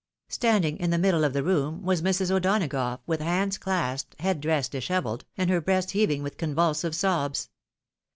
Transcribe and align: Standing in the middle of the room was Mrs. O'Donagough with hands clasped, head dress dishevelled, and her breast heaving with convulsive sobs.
Standing 0.29 0.79
in 0.79 0.89
the 0.89 0.97
middle 0.97 1.23
of 1.23 1.33
the 1.33 1.43
room 1.43 1.83
was 1.83 2.01
Mrs. 2.01 2.31
O'Donagough 2.31 3.01
with 3.05 3.19
hands 3.21 3.59
clasped, 3.59 4.19
head 4.19 4.41
dress 4.41 4.67
dishevelled, 4.67 5.25
and 5.37 5.47
her 5.51 5.61
breast 5.61 5.91
heaving 5.91 6.23
with 6.23 6.37
convulsive 6.37 6.95
sobs. 6.95 7.51